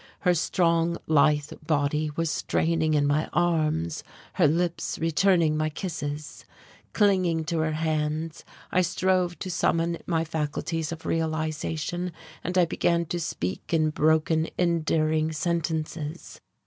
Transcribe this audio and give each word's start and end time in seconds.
Her 0.21 0.33
strong, 0.33 0.97
lithe 1.05 1.51
body 1.67 2.09
was 2.15 2.31
straining 2.31 2.95
in 2.95 3.05
my 3.05 3.29
arms, 3.33 4.03
her 4.33 4.47
lips 4.47 4.97
returning 4.97 5.55
my 5.55 5.69
kisses.... 5.69 6.43
Clinging 6.91 7.43
to 7.45 7.59
her 7.59 7.73
hands, 7.73 8.43
I 8.71 8.81
strove 8.81 9.37
to 9.37 9.51
summon 9.51 9.99
my 10.07 10.23
faculties 10.25 10.91
of 10.91 11.05
realization; 11.05 12.13
and 12.43 12.57
I 12.57 12.65
began 12.65 13.05
to 13.05 13.19
speak 13.19 13.75
in 13.75 13.91
broken, 13.91 14.47
endearing 14.57 15.33
sentences. 15.33 16.41